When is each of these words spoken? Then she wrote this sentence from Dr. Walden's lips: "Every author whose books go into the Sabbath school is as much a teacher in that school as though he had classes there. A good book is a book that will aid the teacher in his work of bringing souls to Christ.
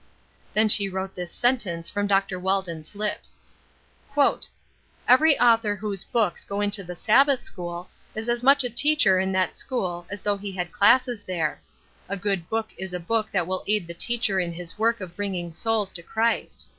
Then 0.55 0.67
she 0.67 0.89
wrote 0.89 1.13
this 1.13 1.31
sentence 1.31 1.87
from 1.87 2.07
Dr. 2.07 2.39
Walden's 2.39 2.95
lips: 2.95 3.39
"Every 5.07 5.39
author 5.39 5.75
whose 5.75 6.03
books 6.05 6.43
go 6.43 6.59
into 6.59 6.83
the 6.83 6.95
Sabbath 6.95 7.39
school 7.41 7.87
is 8.15 8.27
as 8.27 8.41
much 8.41 8.63
a 8.63 8.69
teacher 8.71 9.19
in 9.19 9.31
that 9.33 9.57
school 9.57 10.07
as 10.09 10.21
though 10.21 10.37
he 10.37 10.53
had 10.53 10.71
classes 10.71 11.21
there. 11.21 11.61
A 12.09 12.17
good 12.17 12.49
book 12.49 12.69
is 12.79 12.95
a 12.95 12.99
book 12.99 13.29
that 13.31 13.45
will 13.45 13.63
aid 13.67 13.85
the 13.85 13.93
teacher 13.93 14.39
in 14.39 14.53
his 14.53 14.75
work 14.79 15.01
of 15.01 15.15
bringing 15.15 15.53
souls 15.53 15.91
to 15.91 16.01
Christ. 16.01 16.65